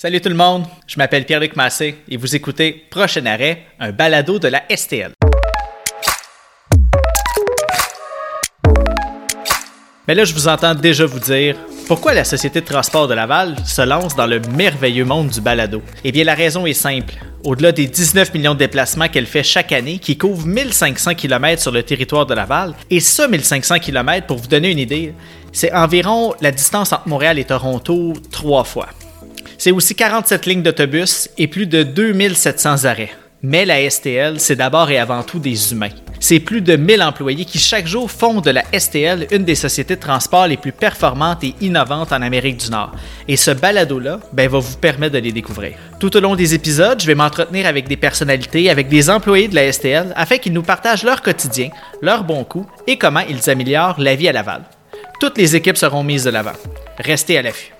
Salut 0.00 0.20
tout 0.20 0.28
le 0.28 0.36
monde, 0.36 0.64
je 0.86 0.96
m'appelle 0.96 1.24
Pierre-Luc 1.24 1.56
Massé 1.56 1.96
et 2.08 2.16
vous 2.16 2.36
écoutez 2.36 2.86
Prochain 2.88 3.26
arrêt, 3.26 3.64
un 3.80 3.90
balado 3.90 4.38
de 4.38 4.46
la 4.46 4.62
STL. 4.70 5.10
Mais 10.06 10.14
là, 10.14 10.22
je 10.22 10.32
vous 10.34 10.46
entends 10.46 10.76
déjà 10.76 11.04
vous 11.04 11.18
dire 11.18 11.56
pourquoi 11.88 12.14
la 12.14 12.22
Société 12.22 12.60
de 12.60 12.64
transport 12.64 13.08
de 13.08 13.14
Laval 13.14 13.56
se 13.66 13.82
lance 13.82 14.14
dans 14.14 14.28
le 14.28 14.38
merveilleux 14.54 15.04
monde 15.04 15.30
du 15.30 15.40
balado. 15.40 15.82
Eh 16.04 16.12
bien, 16.12 16.22
la 16.22 16.36
raison 16.36 16.64
est 16.64 16.74
simple. 16.74 17.14
Au-delà 17.42 17.72
des 17.72 17.88
19 17.88 18.34
millions 18.34 18.54
de 18.54 18.60
déplacements 18.60 19.08
qu'elle 19.08 19.26
fait 19.26 19.42
chaque 19.42 19.72
année, 19.72 19.98
qui 19.98 20.16
couvrent 20.16 20.46
1500 20.46 21.16
km 21.16 21.60
sur 21.60 21.72
le 21.72 21.82
territoire 21.82 22.24
de 22.24 22.34
Laval, 22.34 22.72
et 22.88 23.00
ce 23.00 23.22
1500 23.22 23.80
km, 23.80 24.28
pour 24.28 24.36
vous 24.36 24.46
donner 24.46 24.70
une 24.70 24.78
idée, 24.78 25.12
c'est 25.52 25.72
environ 25.72 26.34
la 26.40 26.52
distance 26.52 26.92
entre 26.92 27.08
Montréal 27.08 27.40
et 27.40 27.44
Toronto 27.44 28.12
trois 28.30 28.62
fois. 28.62 28.86
C'est 29.68 29.72
aussi 29.72 29.94
47 29.94 30.46
lignes 30.46 30.62
d'autobus 30.62 31.28
et 31.36 31.46
plus 31.46 31.66
de 31.66 31.82
2700 31.82 32.86
arrêts. 32.86 33.10
Mais 33.42 33.66
la 33.66 33.90
STL, 33.90 34.40
c'est 34.40 34.56
d'abord 34.56 34.90
et 34.90 34.98
avant 34.98 35.22
tout 35.22 35.38
des 35.38 35.72
humains. 35.72 35.90
C'est 36.20 36.40
plus 36.40 36.62
de 36.62 36.74
1000 36.74 37.02
employés 37.02 37.44
qui 37.44 37.58
chaque 37.58 37.86
jour 37.86 38.10
font 38.10 38.40
de 38.40 38.50
la 38.50 38.62
STL 38.72 39.26
une 39.30 39.44
des 39.44 39.54
sociétés 39.54 39.96
de 39.96 40.00
transport 40.00 40.46
les 40.46 40.56
plus 40.56 40.72
performantes 40.72 41.44
et 41.44 41.54
innovantes 41.60 42.12
en 42.12 42.22
Amérique 42.22 42.56
du 42.56 42.70
Nord. 42.70 42.92
Et 43.28 43.36
ce 43.36 43.50
balado-là 43.50 44.20
ben, 44.32 44.48
va 44.48 44.58
vous 44.58 44.78
permettre 44.78 45.12
de 45.12 45.18
les 45.18 45.32
découvrir. 45.32 45.76
Tout 46.00 46.16
au 46.16 46.20
long 46.20 46.34
des 46.34 46.54
épisodes, 46.54 46.98
je 46.98 47.06
vais 47.06 47.14
m'entretenir 47.14 47.66
avec 47.66 47.88
des 47.88 47.98
personnalités, 47.98 48.70
avec 48.70 48.88
des 48.88 49.10
employés 49.10 49.48
de 49.48 49.54
la 49.54 49.70
STL, 49.70 50.14
afin 50.16 50.38
qu'ils 50.38 50.54
nous 50.54 50.62
partagent 50.62 51.04
leur 51.04 51.20
quotidien, 51.20 51.68
leurs 52.00 52.24
bons 52.24 52.44
coups 52.44 52.66
et 52.86 52.96
comment 52.96 53.20
ils 53.28 53.50
améliorent 53.50 54.00
la 54.00 54.14
vie 54.14 54.30
à 54.30 54.32
Laval. 54.32 54.62
Toutes 55.20 55.36
les 55.36 55.56
équipes 55.56 55.76
seront 55.76 56.04
mises 56.04 56.24
de 56.24 56.30
l'avant. 56.30 56.56
Restez 56.98 57.36
à 57.36 57.42
l'affût. 57.42 57.74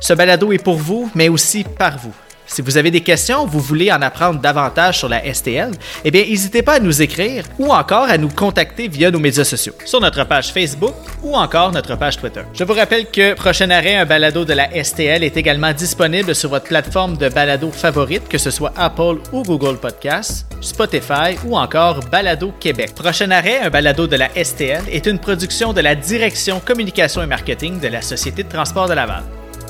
Ce 0.00 0.12
balado 0.12 0.52
est 0.52 0.62
pour 0.62 0.76
vous, 0.76 1.10
mais 1.14 1.28
aussi 1.28 1.64
par 1.64 1.98
vous. 1.98 2.14
Si 2.48 2.62
vous 2.62 2.76
avez 2.78 2.92
des 2.92 3.00
questions, 3.00 3.44
vous 3.44 3.58
voulez 3.58 3.90
en 3.90 4.00
apprendre 4.00 4.40
davantage 4.40 4.98
sur 4.98 5.08
la 5.08 5.34
STL, 5.34 5.72
eh 6.04 6.10
bien, 6.10 6.22
n'hésitez 6.22 6.62
pas 6.62 6.74
à 6.74 6.78
nous 6.78 7.02
écrire 7.02 7.44
ou 7.58 7.72
encore 7.72 8.04
à 8.08 8.16
nous 8.18 8.28
contacter 8.28 8.86
via 8.86 9.10
nos 9.10 9.18
médias 9.18 9.44
sociaux, 9.44 9.74
sur 9.84 10.00
notre 10.00 10.24
page 10.24 10.52
Facebook 10.52 10.94
ou 11.22 11.34
encore 11.34 11.72
notre 11.72 11.96
page 11.96 12.16
Twitter. 12.16 12.42
Je 12.54 12.62
vous 12.62 12.72
rappelle 12.72 13.06
que 13.06 13.34
Prochain 13.34 13.70
Arrêt, 13.70 13.96
un 13.96 14.06
balado 14.06 14.44
de 14.44 14.52
la 14.52 14.68
STL, 14.82 15.24
est 15.24 15.36
également 15.36 15.72
disponible 15.72 16.34
sur 16.34 16.50
votre 16.50 16.66
plateforme 16.66 17.16
de 17.16 17.28
balado 17.28 17.70
favorite, 17.72 18.28
que 18.28 18.38
ce 18.38 18.50
soit 18.50 18.72
Apple 18.76 19.16
ou 19.32 19.42
Google 19.42 19.78
Podcasts, 19.78 20.46
Spotify 20.60 21.36
ou 21.46 21.58
encore 21.58 22.00
Balado 22.12 22.52
Québec. 22.60 22.94
Prochain 22.94 23.30
Arrêt, 23.32 23.58
un 23.58 23.70
balado 23.70 24.06
de 24.06 24.16
la 24.16 24.28
STL, 24.42 24.84
est 24.90 25.06
une 25.06 25.18
production 25.18 25.72
de 25.72 25.80
la 25.80 25.96
Direction 25.96 26.60
Communication 26.60 27.22
et 27.22 27.26
Marketing 27.26 27.80
de 27.80 27.88
la 27.88 28.02
Société 28.02 28.44
de 28.44 28.48
transport 28.48 28.88
de 28.88 28.94
Laval. 28.94 29.24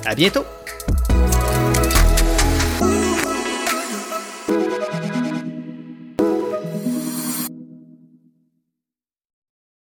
À 0.06 0.14
bientôt! 0.14 0.44